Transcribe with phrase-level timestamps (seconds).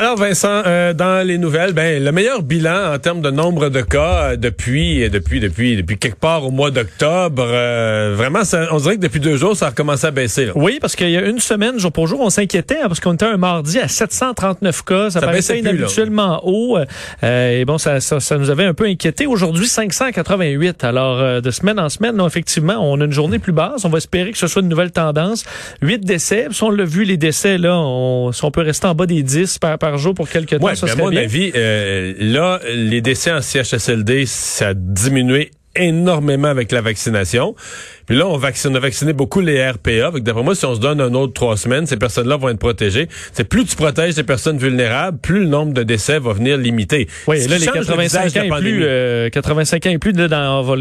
[0.00, 3.80] Alors Vincent, euh, dans les nouvelles, ben le meilleur bilan en termes de nombre de
[3.80, 8.76] cas euh, depuis depuis depuis depuis quelque part au mois d'octobre, euh, vraiment ça, on
[8.76, 10.46] dirait que depuis deux jours ça a recommencé à baisser.
[10.46, 10.52] Là.
[10.54, 13.14] Oui, parce qu'il y a une semaine jour pour jour, on s'inquiétait hein, parce qu'on
[13.14, 16.78] était un mardi à 739 cas, ça, Ça paraissait baissait plus, inhabituellement haut
[17.24, 19.26] euh, et bon ça, ça ça nous avait un peu inquiété.
[19.26, 20.84] Aujourd'hui 588.
[20.84, 23.88] Alors euh, de semaine en semaine, non, effectivement, on a une journée plus basse, on
[23.88, 25.44] va espérer que ce soit une nouvelle tendance.
[25.82, 28.94] 8 décès, si on l'a vu les décès là, on, si on peut rester en
[28.94, 31.22] bas des 10 par, par jour pour quelques temps, Ouais, ça mais à mon bien.
[31.22, 37.54] avis, euh, là, les décès en CHSLD, ça a diminué énormément avec la vaccination.
[38.06, 40.12] Puis là, on, vaccine, on a vacciné beaucoup les RPA.
[40.20, 43.08] D'après moi, si on se donne un autre trois semaines, ces personnes-là vont être protégées.
[43.32, 47.06] C'est plus tu protèges les personnes vulnérables, plus le nombre de décès va venir limiter.
[47.26, 49.90] Oui, Si là, les changes le visage 85 de ans et plus, euh, 85 ans
[49.90, 50.12] et plus,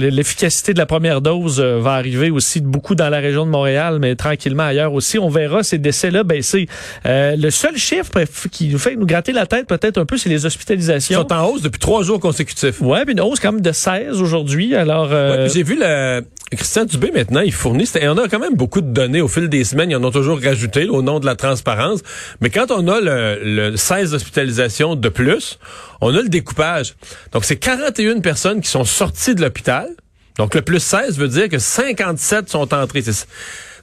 [0.09, 3.98] l'efficacité de la première dose euh, va arriver aussi beaucoup dans la région de Montréal,
[3.99, 5.20] mais tranquillement ailleurs aussi.
[5.20, 6.67] On verra ces décès-là baisser.
[7.05, 8.11] Euh, le seul chiffre
[8.51, 11.21] qui nous fait nous gratter la tête peut-être un peu, c'est les Ils hospitalisations.
[11.21, 12.82] sont en hausse depuis trois jours consécutifs.
[12.82, 14.76] Ouais, puis une hausse quand même de 16 aujourd'hui.
[14.90, 16.21] Alors, euh, j'ai vu le
[16.55, 19.49] Christian Dubé maintenant, il fournit, et on a quand même beaucoup de données au fil
[19.49, 21.99] des semaines, ils en ont toujours rajouté au nom de la transparence.
[22.40, 25.60] Mais quand on a le, le 16 hospitalisations de plus,
[25.99, 26.96] on a le découpage.
[27.34, 29.90] Donc c'est 41 personnes qui sont sorties de l'hôpital.
[30.38, 33.01] Donc le plus 16 veut dire que 57 sont entrés.
[33.01, 33.27] C'est-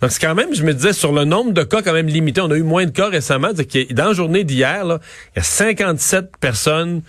[0.00, 2.40] Donc c'est quand même, je me disais, sur le nombre de cas quand même limité,
[2.40, 3.50] on a eu moins de cas récemment.
[3.90, 7.02] Dans la journée d'hier, il y a 57 personnes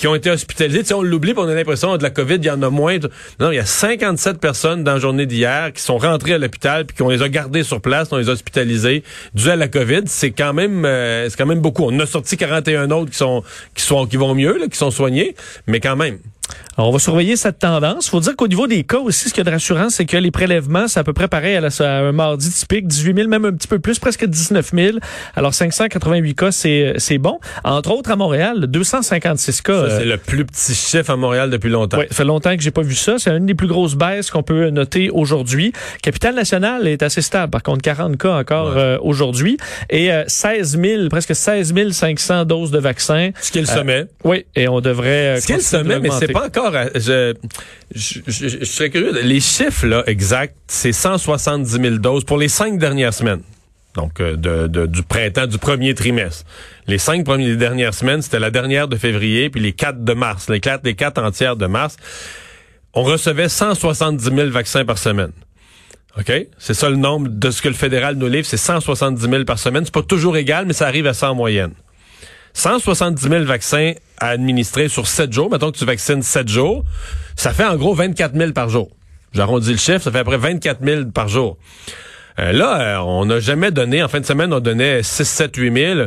[0.00, 0.82] qui ont été hospitalisées.
[0.82, 2.96] Tu on l'oublie, on a l'impression de la COVID, il y en a moins.
[3.38, 6.86] Non, il y a 57 personnes dans la journée d'hier qui sont rentrées à l'hôpital
[6.86, 10.04] puis qu'on les a gardées sur place, on les a hospitalisées dû à la COVID.
[10.06, 11.84] C'est quand même, euh, c'est quand même beaucoup.
[11.84, 15.36] On a sorti 41 autres qui sont, qui sont, qui vont mieux, qui sont soignés,
[15.66, 16.18] mais quand même.
[16.76, 18.08] Alors, on va surveiller cette tendance.
[18.08, 20.16] faut dire qu'au niveau des cas aussi, ce qu'il y a de rassurant, c'est que
[20.16, 23.28] les prélèvements, c'est à peu près pareil à, la- à un mardi typique, 18 000,
[23.28, 24.98] même un petit peu plus, presque 19 000.
[25.36, 27.38] Alors, 588 cas, c'est c'est bon.
[27.64, 29.72] Entre autres, à Montréal, 256 cas.
[29.72, 31.98] Ça, euh, c'est le plus petit chiffre à Montréal depuis longtemps.
[31.98, 33.16] oui, ça fait longtemps que j'ai pas vu ça.
[33.18, 35.72] C'est une des plus grosses baisses qu'on peut noter aujourd'hui.
[36.02, 37.50] Capitale nationale est assez stable.
[37.50, 38.80] Par contre, 40 cas encore Ouais.
[38.80, 39.56] euh, aujourd'hui.
[39.90, 43.30] Et euh, 16 000, presque 16 500 doses de vaccins.
[43.40, 44.04] Ce qui est le sommet.
[44.24, 45.36] Oui, et on devrait...
[45.36, 46.32] euh, Ce qui est le sommet, mais c'est l'augmenter.
[46.44, 46.74] Encore.
[46.74, 47.34] à- Je,
[48.64, 49.12] serais curieux.
[49.22, 53.42] Les chiffres là exacts, c'est 170 000 doses pour les cinq dernières semaines.
[53.96, 56.44] Donc euh, de, du printemps, du premier trimestre.
[56.86, 60.48] Les cinq premières dernières semaines, c'était la dernière de février, puis les quatre de mars,
[60.48, 61.96] les quatre, les quatre entières de mars.
[62.94, 65.32] On recevait 170 000 vaccins par semaine.
[66.18, 66.32] OK?
[66.58, 69.58] C'est ça le nombre de ce que le fédéral nous livre, c'est 170 000 par
[69.58, 69.84] semaine.
[69.84, 71.72] C'est pas toujours égal, mais ça arrive à ça en moyenne.
[72.54, 75.50] 170 000 vaccins à administrer sur 7 jours.
[75.50, 76.84] Mettons que tu vaccines 7 jours.
[77.36, 78.90] Ça fait en gros 24 000 par jour.
[79.32, 81.56] J'arrondis le chiffre, ça fait à peu près 24 000 par jour.
[82.38, 85.56] Euh, là, euh, on n'a jamais donné, en fin de semaine, on donnait 6, 7,
[85.56, 86.00] 8 000.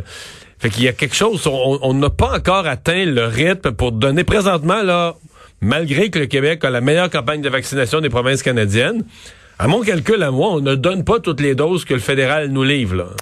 [0.58, 4.24] Fait qu'il y a quelque chose, on n'a pas encore atteint le rythme pour donner
[4.24, 5.14] présentement, là,
[5.60, 9.04] malgré que le Québec a la meilleure campagne de vaccination des provinces canadiennes,
[9.58, 12.48] à mon calcul, à moi, on ne donne pas toutes les doses que le fédéral
[12.48, 13.14] nous livre.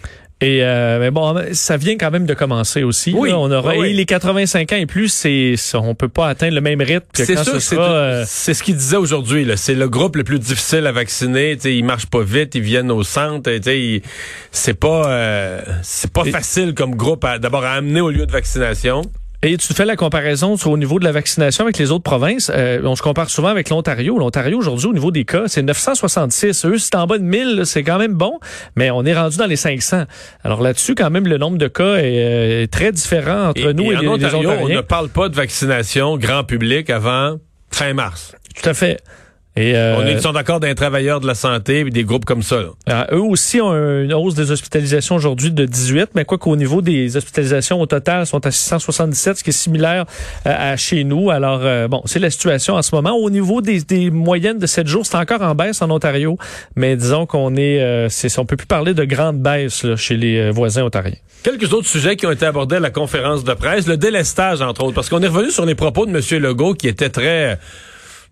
[0.42, 3.12] Et euh, mais bon, ça vient quand même de commencer aussi.
[3.16, 3.38] Oui, là.
[3.38, 6.60] on aura oui, et les 85 ans et plus, c'est on peut pas atteindre le
[6.60, 7.90] même rythme que C'est quand sûr, ce c'est sera.
[7.90, 9.46] euh, c'est ce qu'il disait aujourd'hui.
[9.56, 11.56] C'est le groupe le plus difficile à vacciner.
[11.56, 13.50] Tu sais, ils marchent pas vite, ils viennent au centre.
[14.50, 18.26] C'est pas, euh, c'est pas Et- facile comme groupe à- d'abord à amener au lieu
[18.26, 19.02] de vaccination.
[19.44, 22.50] Et tu fais la comparaison sur- au niveau de la vaccination avec les autres provinces.
[22.54, 24.16] Euh, on se compare souvent avec l'Ontario.
[24.16, 26.64] L'Ontario, aujourd'hui, au niveau des cas, c'est 966.
[26.64, 28.38] Eux, c'est en bas de 1000, là, c'est quand même bon,
[28.76, 30.04] mais on est rendu dans les 500.
[30.44, 33.74] Alors là-dessus, quand même, le nombre de cas est, euh, est très différent entre Et-
[33.74, 34.76] nous et, et les, les Ontario, on Ontariens.
[34.76, 37.38] ne parle pas de vaccination grand public avant
[37.72, 38.36] fin mars.
[38.62, 39.00] Tout à fait.
[39.54, 42.24] Et euh, On est, ils sont d'accord d'un travailleur de la santé et des groupes
[42.24, 42.56] comme ça.
[42.56, 42.68] là.
[42.88, 46.80] Euh, eux aussi ont une hausse des hospitalisations aujourd'hui de 18, mais quoi qu'au niveau
[46.80, 50.06] des hospitalisations au total sont à 677, ce qui est similaire
[50.46, 51.30] euh, à chez nous.
[51.30, 53.12] Alors, euh, bon, c'est la situation en ce moment.
[53.14, 56.38] Au niveau des, des moyennes de 7 jours, c'est encore en baisse en Ontario,
[56.74, 60.16] mais disons qu'on est, euh, c'est, on peut plus parler de grande baisse là, chez
[60.16, 61.16] les voisins ontariens.
[61.42, 64.84] Quelques autres sujets qui ont été abordés à la conférence de presse, le délestage entre
[64.84, 66.42] autres, parce qu'on est revenu sur les propos de M.
[66.42, 67.58] Legault qui étaient très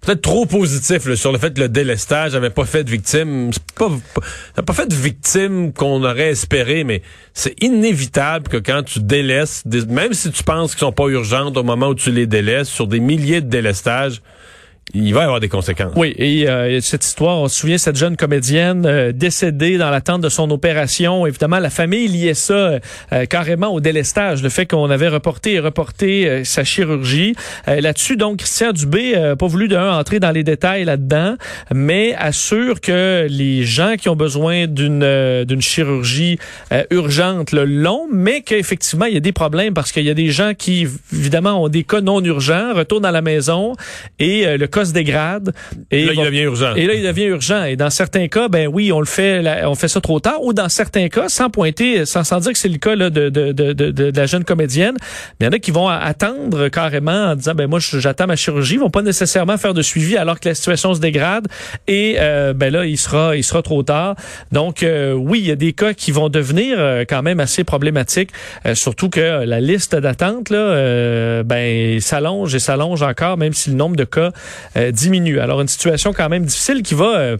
[0.00, 3.50] peut-être trop positifs là, sur le fait que le délestage avait pas fait de victimes.
[3.52, 7.02] C'est pas, fait de victimes qu'on aurait espéré, mais
[7.34, 11.62] c'est inévitable que quand tu délaisses, même si tu penses qu'ils sont pas urgentes au
[11.62, 14.22] moment où tu les délaisses, sur des milliers de délestages,
[14.92, 15.92] il va y avoir des conséquences.
[15.94, 20.20] Oui, et euh, cette histoire, on se souvient cette jeune comédienne euh, décédée dans l'attente
[20.20, 21.26] de son opération.
[21.26, 22.52] Évidemment, la famille liait ça
[23.12, 27.34] euh, carrément au délestage, le fait qu'on avait reporté et reporté sa chirurgie.
[27.66, 31.36] Là-dessus, donc, Christian Dubé n'a pas voulu d'un entrer dans les détails là-dedans,
[31.72, 36.38] mais assure que les gens qui ont besoin d'une d'une chirurgie
[36.90, 40.30] urgente le l'ont, mais qu'effectivement, il y a des problèmes parce qu'il y a des
[40.30, 43.74] gens qui, évidemment, ont des cas non urgents, retournent à la maison
[44.18, 45.52] et le cas se dégrade.
[45.90, 46.74] Et là, il devient urgent.
[46.74, 47.64] Et là, il devient urgent.
[47.64, 50.42] Et dans certains cas, ben oui, on le fait, on fait ça trop tard.
[50.42, 53.28] Ou dans certains cas, sans pointer, sans, sans dire que c'est le cas là, de,
[53.28, 54.96] de, de, de, la jeune comédienne,
[55.38, 58.36] mais il y en a qui vont attendre carrément en disant, ben moi, j'attends ma
[58.36, 58.74] chirurgie.
[58.74, 61.46] Ils vont pas nécessairement faire de suivi alors que la situation se dégrade.
[61.86, 64.16] Et euh, ben là, il sera, il sera trop tard.
[64.52, 67.64] Donc euh, oui, il y a des cas qui vont devenir euh, quand même assez
[67.64, 68.30] problématiques.
[68.74, 73.96] surtout que la liste d'attente là, ben s'allonge et s'allonge encore, même si le nombre
[73.96, 74.30] de cas
[74.76, 75.40] euh, diminue.
[75.40, 77.36] Alors une situation quand même difficile qui va, euh,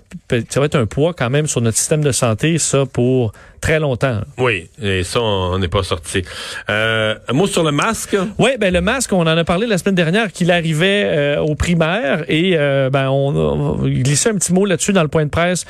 [0.48, 3.78] ça va être un poids quand même sur notre système de santé, ça pour très
[3.78, 4.20] longtemps.
[4.38, 6.22] Oui, et ça, on n'est pas sorti.
[6.70, 8.16] Euh, un mot sur le masque?
[8.38, 11.54] Oui, ben le masque, on en a parlé la semaine dernière qu'il arrivait euh, aux
[11.54, 12.56] primaires et
[12.90, 15.66] ben on, on, glissait un petit mot là-dessus dans le point de presse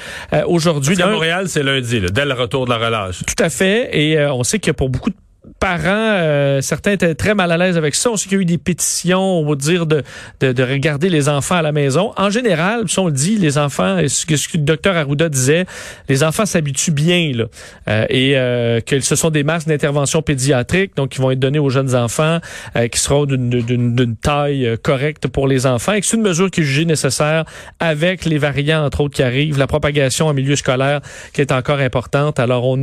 [0.47, 1.01] aujourd'hui.
[1.03, 3.23] À Montréal, c'est lundi, dès le retour de la relâche.
[3.27, 5.17] Tout à fait, et on sait que pour beaucoup de
[5.61, 8.11] parents, euh, certains étaient très mal à l'aise avec ça.
[8.11, 10.03] On sait qu'il y a eu des pétitions, on va dire, de,
[10.41, 12.13] de, de, regarder les enfants à la maison.
[12.17, 15.29] En général, si on le dit, les enfants, ce que, ce que le docteur Arruda
[15.29, 15.67] disait,
[16.09, 17.45] les enfants s'habituent bien, là,
[17.89, 21.59] euh, et euh, que ce sont des masques d'intervention pédiatrique, donc qui vont être donnés
[21.59, 22.39] aux jeunes enfants,
[22.77, 26.63] euh, qui seront d'une taille correcte pour les enfants, et que c'est une mesure qui
[26.63, 27.45] est jugée nécessaire
[27.79, 31.01] avec les variants, entre autres, qui arrivent, la propagation en milieu scolaire
[31.33, 32.39] qui est encore importante.
[32.39, 32.77] Alors, on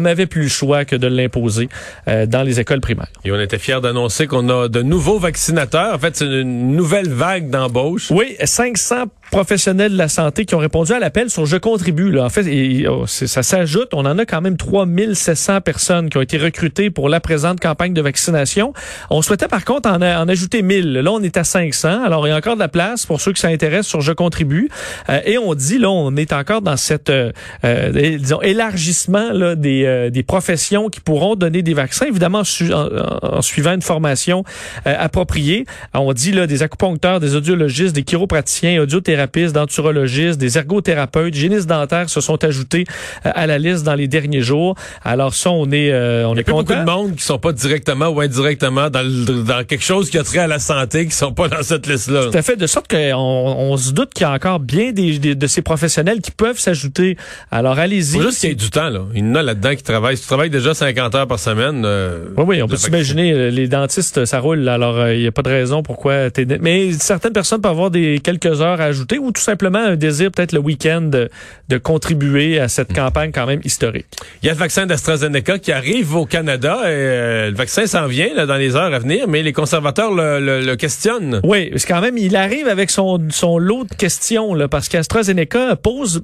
[0.00, 1.68] n'avait on, plus le choix que de l'imposer.
[2.17, 3.08] Euh, dans les écoles primaires.
[3.24, 5.94] Et on était fiers d'annoncer qu'on a de nouveaux vaccinateurs.
[5.94, 8.10] En fait, c'est une nouvelle vague d'embauche.
[8.10, 12.10] Oui, 500 professionnels de la santé qui ont répondu à l'appel sur Je contribue.
[12.10, 12.24] Là.
[12.24, 13.88] En fait, oh, ça s'ajoute.
[13.92, 17.92] On en a quand même 3700 personnes qui ont été recrutées pour la présente campagne
[17.92, 18.72] de vaccination.
[19.10, 20.92] On souhaitait par contre en, ajouter 1000.
[20.92, 22.04] Là, on est à 500.
[22.04, 24.68] Alors, il y a encore de la place pour ceux qui s'intéressent sur Je contribue.
[25.08, 27.32] Euh, et on dit, là, on est encore dans cette, euh,
[27.64, 33.42] euh disons, élargissement là, des, euh, des professions qui pourront donner des vaccins, évidemment en,
[33.42, 34.44] suivant une formation
[34.84, 35.66] appropriée.
[35.94, 41.68] On dit, là, des acupuncteurs, des audiologistes, des chiropraticiens, audiothérapeutes, thérapeutes, denturologistes, des ergothérapeutes, hygiénistes
[41.68, 42.84] dentaires se sont ajoutés
[43.26, 44.76] euh, à la liste dans les derniers jours.
[45.04, 47.38] Alors ça, on est, euh, on Il y a est beaucoup de monde qui sont
[47.38, 49.04] pas directement ou indirectement dans,
[49.44, 52.26] dans quelque chose qui a trait à la santé, qui sont pas dans cette liste-là.
[52.30, 55.18] Tout à fait, de sorte qu'on on se doute qu'il y a encore bien des,
[55.18, 57.16] de ces professionnels qui peuvent s'ajouter.
[57.50, 58.16] Alors allez-y.
[58.16, 59.00] Faut juste qu'il y ait du temps là.
[59.14, 60.16] Il y en a là-dedans qui travaillent.
[60.16, 61.82] Si tu travailles déjà 50 heures par semaine.
[61.84, 64.68] Euh, oui, oui, on peut s'imaginer les dentistes, ça roule.
[64.68, 66.28] Alors il n'y a pas de raison pourquoi.
[66.60, 70.30] Mais certaines personnes peuvent avoir des quelques heures à ajouter ou tout simplement un désir
[70.30, 71.30] peut-être le week-end de,
[71.78, 74.06] contribuer à cette campagne quand même historique?
[74.42, 78.06] Il y a le vaccin d'AstraZeneca qui arrive au Canada et euh, le vaccin s'en
[78.06, 81.40] vient là, dans les heures à venir, mais les conservateurs le, questionnent.
[81.44, 85.76] Oui, parce quand même, il arrive avec son, son lot de questions là, parce qu'AstraZeneca
[85.76, 86.22] pose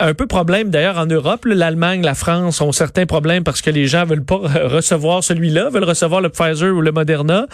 [0.00, 1.44] un peu problème d'ailleurs en Europe.
[1.44, 5.84] L'Allemagne, la France ont certains problèmes parce que les gens veulent pas recevoir celui-là, veulent
[5.84, 7.46] recevoir le Pfizer ou le Moderna.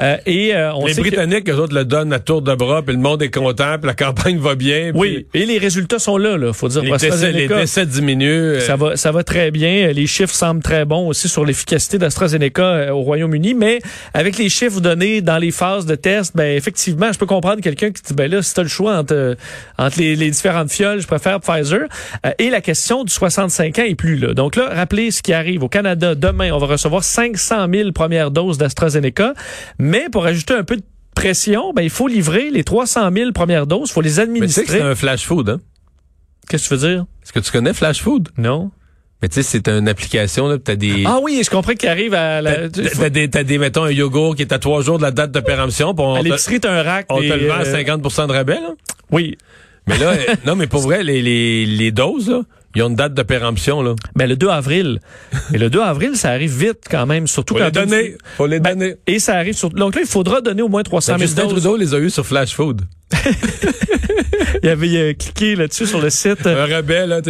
[0.00, 2.94] Euh, et euh, on les Britanniques, eux autres le donnent à tour de bras, puis
[2.94, 4.92] le monde est content, puis la campagne va bien.
[4.94, 6.82] Oui, et les résultats sont là, là faut dire.
[6.82, 8.56] Les, décès, les décès diminuent.
[8.56, 8.60] Euh.
[8.60, 9.92] Ça va, ça va très bien.
[9.92, 13.80] Les chiffres semblent très bons aussi sur l'efficacité d'AstraZeneca au Royaume-Uni, mais
[14.14, 17.90] avec les chiffres donnés dans les phases de test, ben effectivement, je peux comprendre quelqu'un
[17.90, 19.36] qui dit ben là, si t'as le choix entre
[19.78, 21.89] entre les, les différentes fioles, je préfère Pfizer.
[22.26, 24.34] Euh, et la question du 65 ans est plus là.
[24.34, 26.14] Donc là, rappelez ce qui arrive au Canada.
[26.14, 29.34] Demain, on va recevoir 500 000 premières doses d'AstraZeneca.
[29.78, 30.82] Mais pour ajouter un peu de
[31.14, 33.90] pression, ben, il faut livrer les 300 000 premières doses.
[33.90, 34.62] Il faut les administrer.
[34.62, 35.60] Mais tu sais que c'est un flash food, hein?
[36.50, 37.04] Qu'est-ce que tu veux dire?
[37.22, 38.28] Est-ce que tu connais Flash Food?
[38.36, 38.72] Non.
[39.22, 41.04] Mais tu sais, c'est une application, là, t'as des...
[41.06, 42.68] Ah oui, je comprends qu'il arrive à la...
[42.68, 45.30] T'as des, t'as des, mettons, un yogourt qui est à trois jours de la date
[45.30, 45.94] de péremption.
[46.16, 47.06] À l'épicerie, t'as un rack.
[47.10, 48.72] On te le vend à 50% euh, de rabais, là?
[49.12, 49.38] Oui.
[49.86, 50.14] Mais là,
[50.46, 52.42] non, mais pour vrai, les, les, les doses, là,
[52.74, 53.94] ils ont une date de péremption, là.
[54.14, 55.00] Ben, le 2 avril.
[55.52, 57.66] Et le 2 avril, ça arrive vite quand même, surtout Faut quand...
[57.66, 58.16] les donner.
[58.36, 58.94] Faut les ben, donner.
[59.06, 59.70] Et ça arrive sur...
[59.70, 62.10] Donc là, il faudra donner au moins 300 000 ben, Justin Trudeau les a eu
[62.10, 62.82] sur Flash Food.
[64.62, 66.46] il avait cliqué là-dessus sur le site.
[66.46, 67.20] Un rebelle, là,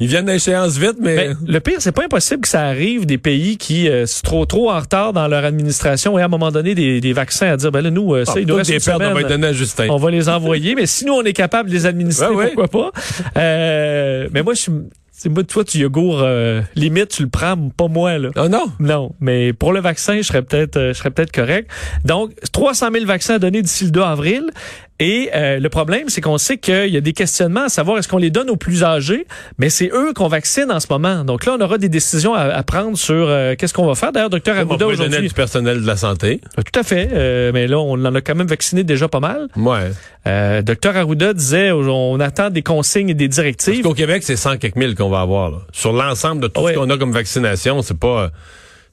[0.00, 1.16] ils viennent d'échéance vite, mais...
[1.16, 4.46] Ben, le pire, c'est pas impossible que ça arrive des pays qui euh, sont trop
[4.46, 7.56] trop en retard dans leur administration et à un moment donné des, des vaccins à
[7.56, 9.52] dire ben là nous euh, ça ah, il nous reste des on va donner à
[9.52, 9.86] Justin.
[9.90, 12.90] On va les envoyer, mais si nous on est capable de les administrer, pourquoi pas?
[13.36, 17.56] Euh, Mais moi je suis c'est moi, toi, tu yogourt, euh, limite, tu le prends,
[17.70, 18.28] pas moi, là.
[18.36, 18.66] Oh non?
[18.78, 19.14] Non.
[19.18, 21.70] Mais pour le vaccin, je serais peut-être, je serais peut-être correct.
[22.04, 24.50] Donc, 300 000 vaccins donnés d'ici le 2 avril.
[24.98, 28.08] Et euh, le problème, c'est qu'on sait qu'il y a des questionnements à savoir est-ce
[28.08, 29.26] qu'on les donne aux plus âgés,
[29.58, 31.24] mais c'est eux qu'on vaccine en ce moment.
[31.24, 34.12] Donc là, on aura des décisions à, prendre sur euh, qu'est-ce qu'on va faire.
[34.12, 35.28] D'ailleurs, docteur Arruda aujourd'hui.
[35.28, 36.40] du personnel de la santé?
[36.58, 37.52] Euh, tout à fait.
[37.52, 39.48] mais là, on en a quand même vacciné déjà pas mal.
[39.56, 40.62] Ouais.
[40.62, 43.82] docteur Arruda disait on attend des consignes et des directives.
[43.82, 45.50] Parce qu'au Québec, c'est 100 quelques mille qu'on va avoir.
[45.50, 45.58] Là.
[45.72, 48.30] Sur l'ensemble de tout ce qu'on a comme vaccination, c'est pas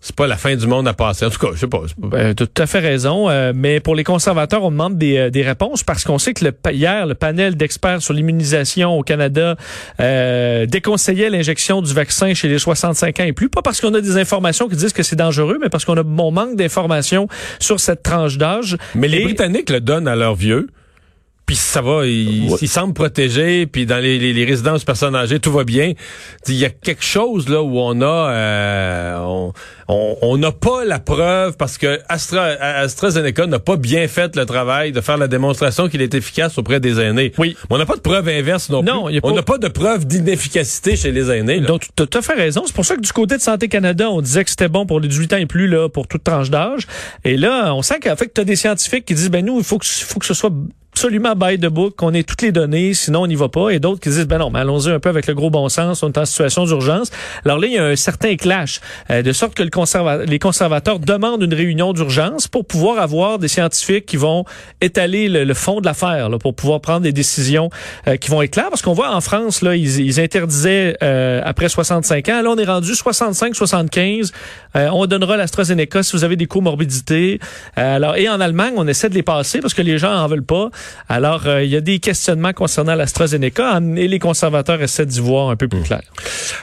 [0.03, 1.25] c'est pas la fin du monde à passer.
[1.25, 1.79] En tout cas, je sais pas.
[1.79, 2.07] pas...
[2.09, 3.29] Ben, tu as tout à fait raison.
[3.29, 6.43] Euh, mais pour les conservateurs, on demande des, euh, des réponses parce qu'on sait que
[6.43, 9.55] le, hier, le panel d'experts sur l'immunisation au Canada
[10.01, 13.47] euh, déconseillait l'injection du vaccin chez les 65 ans et plus.
[13.47, 16.03] Pas parce qu'on a des informations qui disent que c'est dangereux, mais parce qu'on a
[16.03, 17.29] bon manque d'informations
[17.59, 18.77] sur cette tranche d'âge.
[18.95, 20.67] Mais les Britanniques le donnent à leurs vieux
[21.45, 25.65] puis ça va, ils, semblent protégés, puis dans les, les, résidences personnes âgées, tout va
[25.65, 25.93] bien.
[26.47, 29.51] Il y a quelque chose là où on a, euh,
[29.87, 34.93] on n'a pas la preuve parce que Astra, AstraZeneca n'a pas bien fait le travail
[34.93, 37.33] de faire la démonstration qu'il est efficace auprès des aînés.
[37.37, 37.57] Oui.
[37.69, 39.19] on n'a pas de preuve inverse non, non plus.
[39.23, 41.59] On n'a pas de preuve d'inefficacité chez les aînés.
[41.59, 42.63] Donc tu as fait raison.
[42.65, 45.01] C'est pour ça que du côté de Santé Canada, on disait que c'était bon pour
[45.01, 46.87] les 18 ans et plus là, pour toute tranche d'âge.
[47.25, 49.63] Et là, on sent qu'en fait, tu as des scientifiques qui disent ben nous, il
[49.63, 50.51] faut que, faut que ce soit
[51.03, 53.71] absolument by the book, qu'on ait toutes les données, sinon on n'y va pas.
[53.71, 56.01] Et d'autres qui disent, ben non, mais allons-y un peu avec le gros bon sens,
[56.01, 57.11] on est en situation d'urgence.
[57.43, 58.79] Alors là, il y a un certain clash,
[59.09, 63.49] euh, de sorte que le les conservateurs demandent une réunion d'urgence pour pouvoir avoir des
[63.49, 64.45] scientifiques qui vont
[64.79, 67.69] étaler le, fond de l'affaire, pour pouvoir prendre des décisions
[68.07, 68.69] euh, qui vont être claires.
[68.69, 72.41] Parce qu'on voit en France, là, ils, ils interdisaient euh, après 65 ans.
[72.41, 74.31] Là, on est rendu 65, 75.
[74.73, 77.41] on donnera l'AstraZeneca si vous avez des comorbidités.
[77.75, 80.45] alors, et en Allemagne, on essaie de les passer parce que les gens en veulent
[80.45, 80.69] pas.
[81.09, 85.49] Alors, euh, il y a des questionnements concernant l'AstraZeneca et les conservateurs essaient d'y voir
[85.49, 85.83] un peu plus hmm.
[85.83, 86.01] clair.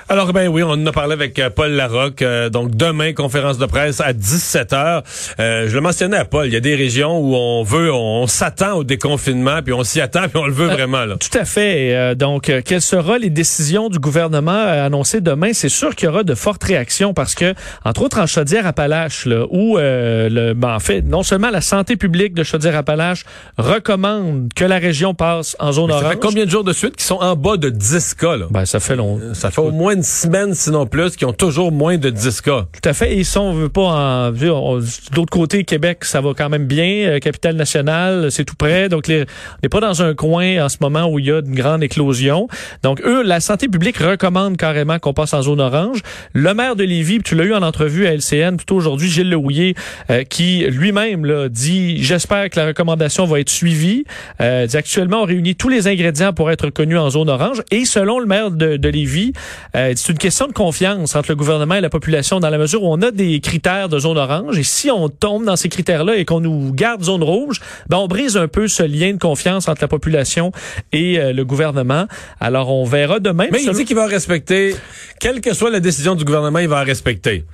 [0.09, 2.23] Alors, ben oui, on en a parlé avec euh, Paul Larocque.
[2.23, 5.03] Euh, donc, demain, conférence de presse à 17 h.
[5.39, 8.75] je le mentionnais à Paul, il y a des régions où on veut, on, s'attend
[8.75, 11.05] au déconfinement, puis on s'y attend, puis on le veut vraiment.
[11.05, 11.17] Là.
[11.17, 12.15] Tout à fait.
[12.15, 15.53] donc, quelles seront les décisions du gouvernement annoncées demain?
[15.53, 19.77] C'est sûr qu'il y aura de fortes réactions parce que, entre autres, en Chaudière-Appalaches, où,
[19.79, 23.25] le, ben, en fait, non seulement la santé publique de Chaudière-Appalaches
[23.59, 24.10] recommande
[24.55, 26.03] que la région passe en zone orange.
[26.03, 28.37] Ça fait combien de jours de suite qui sont en bas de 10 cas?
[28.37, 28.47] Là?
[28.51, 29.19] Ben, ça fait long.
[29.21, 32.41] Euh, ça fait au moins une semaine, sinon plus, qui ont toujours moins de 10
[32.41, 32.67] cas.
[32.73, 33.17] Tout à fait.
[33.17, 34.31] ils sont, on veut pas en...
[34.31, 37.09] De l'autre côté, Québec, ça va quand même bien.
[37.09, 38.89] Euh, capitale nationale, c'est tout près.
[38.89, 41.41] Donc, les, on n'est pas dans un coin en ce moment où il y a
[41.41, 42.49] une grande éclosion.
[42.83, 46.01] Donc, eux, la santé publique recommande carrément qu'on passe en zone orange.
[46.33, 49.75] Le maire de Lévis, tu l'as eu en entrevue à LCN plutôt aujourd'hui, Gilles Lehouillet,
[50.11, 54.00] euh, qui lui-même dit, j'espère que la recommandation va être suivie.
[54.41, 57.63] Euh, actuellement, on réunit tous les ingrédients pour être reconnu en zone orange.
[57.71, 59.33] Et selon le maire de, de Lévis,
[59.75, 62.83] euh, c'est une question de confiance entre le gouvernement et la population dans la mesure
[62.83, 64.59] où on a des critères de zone orange.
[64.59, 68.09] Et si on tombe dans ces critères-là et qu'on nous garde zone rouge, ben on
[68.09, 70.53] brise un peu ce lien de confiance entre la population
[70.93, 72.07] et euh, le gouvernement.
[72.41, 73.47] Alors, on verra demain.
[73.53, 74.75] Mais il dit qu'il va respecter,
[75.21, 77.45] quelle que soit la décision du gouvernement, il va respecter.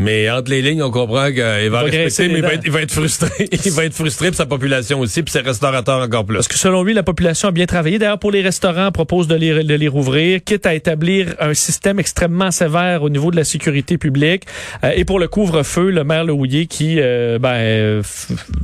[0.00, 2.70] Mais entre les lignes, on comprend qu'il va, va respecter, mais il va, être, il
[2.70, 3.30] va, être, frustré.
[3.64, 6.36] il va être frustré pour sa population aussi, puis ses restaurateurs encore plus.
[6.36, 7.98] Parce que selon lui, la population a bien travaillé.
[7.98, 11.52] D'ailleurs, pour les restaurants, on propose de les, de les rouvrir, quitte à établir un
[11.52, 14.44] système extrêmement sévère au niveau de la sécurité publique.
[14.84, 18.00] Euh, et pour le couvre-feu, le maire Lehouillier qui euh, ben,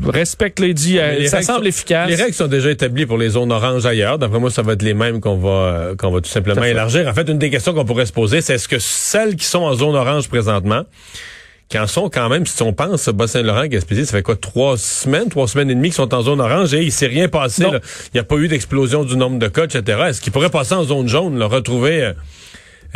[0.07, 2.09] respecte les dit, euh, ça semble efficace.
[2.09, 4.21] Les règles sont déjà établies pour les zones oranges ailleurs.
[4.21, 7.09] D'après moi, ça va être les mêmes qu'on va qu'on va tout simplement élargir.
[7.09, 9.63] En fait, une des questions qu'on pourrait se poser, c'est est-ce que celles qui sont
[9.63, 10.85] en zone orange présentement
[11.87, 15.71] sont quand même, si on pense, Bas-Saint-Laurent, Gaspésie, ça fait quoi, trois semaines, trois semaines
[15.71, 17.65] et demie qui sont en zone orange et il s'est rien passé.
[17.65, 19.99] Il n'y a pas eu d'explosion du nombre de cas, etc.
[20.09, 22.13] Est-ce qu'ils pourraient passer en zone jaune, le retrouver euh,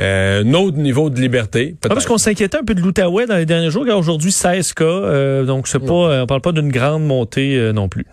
[0.00, 1.76] euh, un autre niveau de liberté?
[1.84, 4.72] Ah, parce qu'on s'inquiétait un peu de l'Outaouais dans les derniers jours, car aujourd'hui 16
[4.74, 8.06] cas, euh, donc c'est pas, on parle pas d'une grande montée non plus.